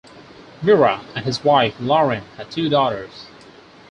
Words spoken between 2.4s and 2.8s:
two